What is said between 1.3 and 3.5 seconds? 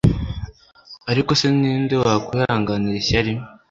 se ni nde wakwihanganira ishyari